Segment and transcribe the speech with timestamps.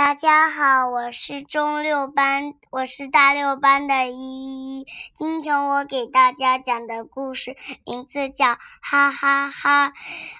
[0.00, 4.86] 大家好，我是中六班，我是大六班的依依。
[5.14, 8.46] 今天我给大家讲的故事名字叫
[8.80, 9.88] 《哈哈哈》，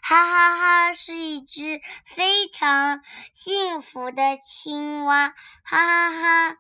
[0.03, 3.03] 哈哈哈是一只非常
[3.35, 6.57] 幸福的青蛙，哈哈哈，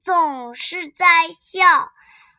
[0.00, 1.64] 总是在笑，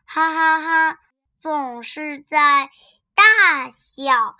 [0.04, 0.98] 哈哈哈，
[1.40, 2.68] 总是在
[3.14, 4.36] 大笑。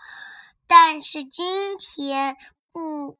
[0.66, 2.36] 但是今天
[2.70, 3.16] 不。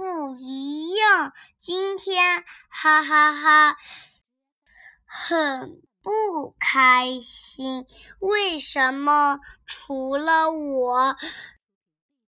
[0.00, 3.76] 不一样，今天哈哈哈，
[5.04, 7.84] 很不开心。
[8.18, 11.16] 为什么除了我，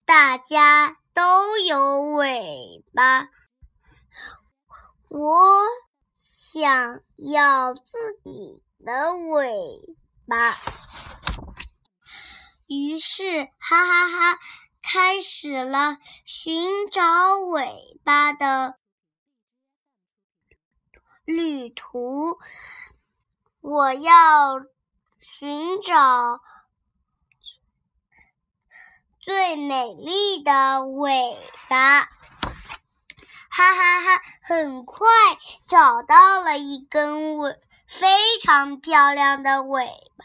[0.04, 3.28] 大家都有尾巴？
[5.08, 5.62] 我
[6.12, 7.92] 想要自
[8.24, 9.94] 己的尾
[10.26, 10.58] 巴。
[12.66, 14.40] 于是哈哈哈。
[14.82, 18.76] 开始了寻找尾巴的
[21.24, 22.38] 旅途。
[23.60, 24.60] 我要
[25.20, 26.40] 寻找
[29.20, 32.08] 最美丽的尾巴。
[33.52, 34.22] 哈哈哈！
[34.42, 35.06] 很快
[35.66, 39.86] 找到了一根尾，非常漂亮的尾
[40.16, 40.24] 巴。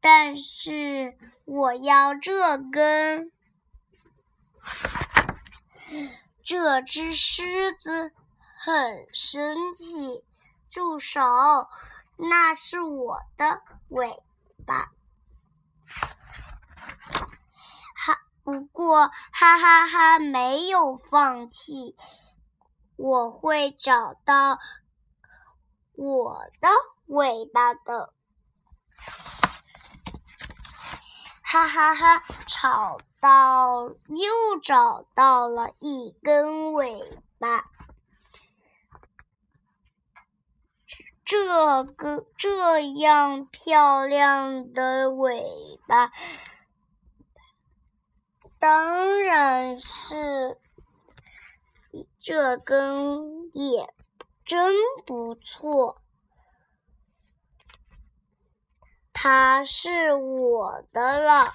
[0.00, 3.32] 但是我要这根。
[6.44, 8.12] 这只狮子
[8.56, 10.24] 很生气，
[10.70, 11.20] 住手！
[12.16, 14.22] 那是我的尾
[14.66, 14.90] 巴。
[17.94, 21.94] 哈，不过哈哈哈没有放弃，
[22.96, 24.58] 我会找到
[25.92, 26.68] 我的
[27.06, 28.12] 尾巴的。
[31.50, 32.22] 哈哈哈！
[32.46, 37.64] 吵到又找到了一根尾巴，
[41.24, 45.42] 这个这样漂亮的尾
[45.88, 46.12] 巴，
[48.58, 50.58] 当然是
[52.20, 53.88] 这根也
[54.44, 54.74] 真
[55.06, 56.02] 不错。
[59.20, 61.52] 它是我的了。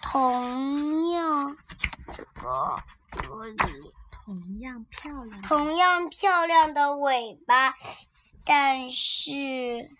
[0.00, 1.56] 同样，
[2.14, 2.80] 这个
[3.10, 3.20] 这
[3.66, 7.74] 里同样漂亮，同样漂亮的尾巴，
[8.44, 9.90] 但是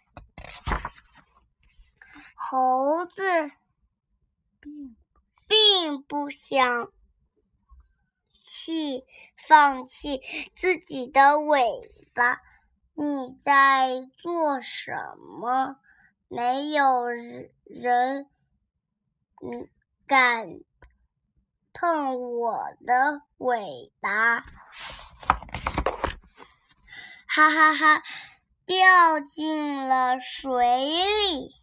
[2.37, 3.51] 猴子
[4.61, 4.97] 并
[5.49, 6.93] 并不想。
[8.49, 9.05] 弃
[9.47, 10.23] 放弃
[10.57, 11.69] 自己的尾
[12.15, 12.41] 巴，
[12.95, 14.95] 你在做什
[15.39, 15.77] 么？
[16.29, 18.27] 没有人，
[19.43, 19.69] 嗯，
[20.07, 20.61] 敢
[21.75, 24.41] 碰我的尾巴！
[27.27, 28.03] 哈哈哈，
[28.65, 30.87] 掉进了水
[31.31, 31.55] 里，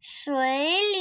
[0.00, 0.91] 水里。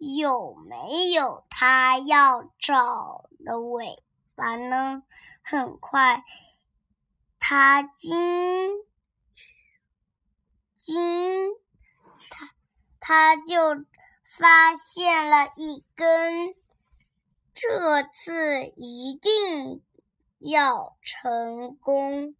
[0.00, 4.02] 有没有他要找的尾
[4.34, 5.02] 巴呢？
[5.42, 6.24] 很快，
[7.38, 8.16] 他惊
[10.76, 11.50] 惊，
[12.30, 12.54] 他
[12.98, 13.84] 他就
[14.38, 16.54] 发现了一根，
[17.52, 19.82] 这次一定
[20.38, 22.34] 要成功。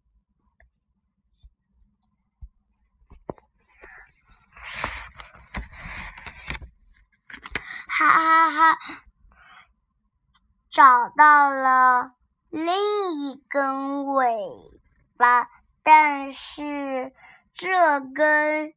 [8.01, 8.79] 哈哈哈！
[10.71, 12.13] 找到了
[12.49, 12.73] 另
[13.19, 14.35] 一根尾
[15.17, 15.47] 巴，
[15.83, 17.13] 但是
[17.53, 18.73] 这根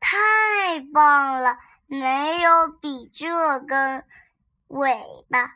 [0.00, 1.56] 太棒了，
[1.86, 4.04] 没有比这根
[4.66, 5.54] 尾巴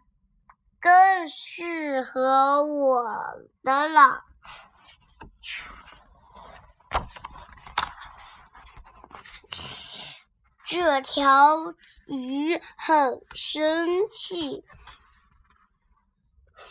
[0.81, 3.05] 更适合我
[3.65, 4.23] 的了。
[10.67, 11.75] 这条
[12.07, 14.65] 鱼很生气，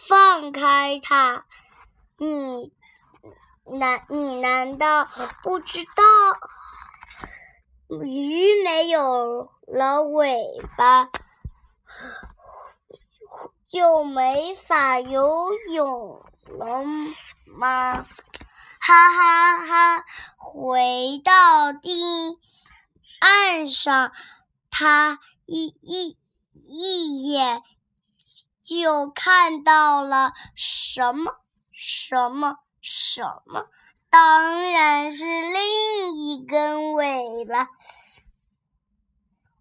[0.08, 1.46] 放开它！
[2.18, 2.74] 你
[3.66, 5.08] 难你难道
[5.44, 6.04] 不知道
[8.02, 10.44] 鱼没有了尾
[10.76, 11.10] 巴
[13.68, 16.84] 就没法游泳了
[17.46, 18.08] 吗？
[18.80, 20.06] 哈哈哈！
[20.38, 22.40] 回到地。
[23.24, 24.12] 岸上，
[24.70, 26.18] 他一一
[26.68, 27.64] 一眼
[28.62, 31.38] 就看到了什么
[31.72, 33.70] 什么什么，
[34.10, 37.70] 当然是另一根尾巴。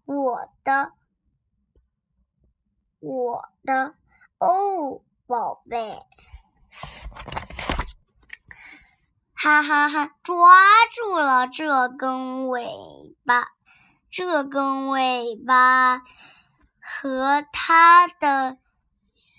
[0.03, 0.91] 我的，
[2.99, 3.95] 我的，
[4.39, 6.03] 哦，宝贝，
[9.43, 10.09] 哈哈哈！
[10.23, 10.55] 抓
[10.95, 12.65] 住了这根尾
[13.25, 13.49] 巴，
[14.09, 16.01] 这根尾巴
[16.79, 18.57] 和它的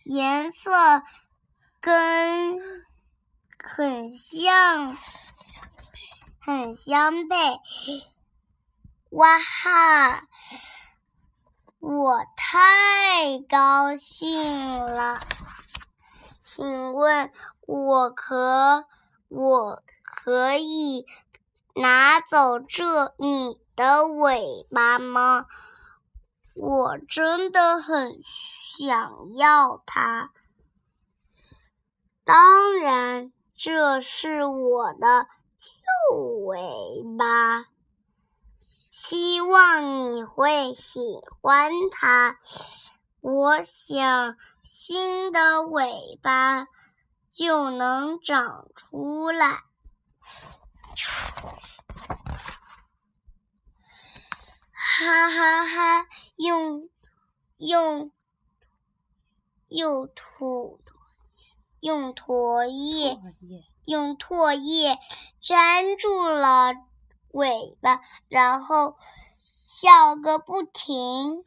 [0.05, 1.03] 颜色
[1.81, 2.59] 跟
[3.59, 4.95] 很像，
[6.39, 7.59] 很相配。
[9.09, 10.25] 哇哈！
[11.81, 15.19] 我太高兴了，
[16.43, 17.33] 请问
[17.67, 18.85] 我可
[19.29, 19.83] 我
[20.25, 21.05] 可以
[21.75, 25.45] 拿走这你的尾巴吗？
[26.55, 28.23] 我真的很
[28.79, 30.31] 想要它。
[32.25, 35.27] 当然，这是我的
[35.59, 36.17] 旧
[36.47, 37.67] 尾巴。
[38.91, 42.39] 希望你会喜欢它。
[43.21, 46.67] 我想新的尾巴
[47.31, 49.65] 就能长出来。
[54.75, 56.07] 哈哈哈！
[56.37, 56.89] 用
[57.57, 58.13] 用
[59.69, 60.81] 用土
[61.81, 63.19] 用唾液
[63.85, 64.99] 用唾液
[65.41, 66.75] 粘住了。
[67.33, 68.97] 尾巴，然后
[69.67, 71.45] 笑个不停。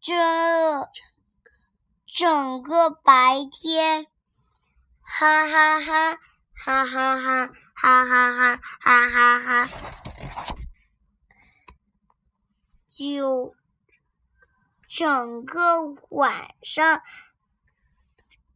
[0.00, 0.88] 这
[2.12, 4.08] 整个白天，
[5.02, 6.18] 哈哈哈，
[6.56, 9.68] 哈哈哈，哈哈哈，哈哈哈，
[12.88, 13.54] 就
[14.88, 17.02] 整个晚上，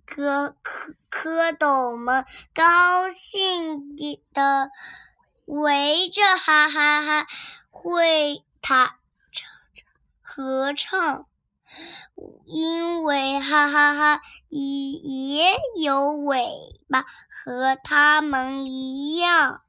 [0.07, 2.25] 蝌蝌蝌蚪们
[2.55, 3.97] 高兴
[4.33, 4.71] 的。
[5.47, 7.27] 围着哈哈哈
[7.71, 9.01] 会他
[10.23, 11.27] 合唱，
[12.47, 19.63] 因为哈哈哈也也有尾巴，和他们一样。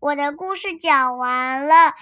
[0.00, 1.94] 我的故事讲完了，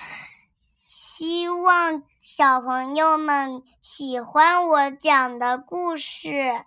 [0.87, 6.65] 希望小朋友们喜欢我讲的故事。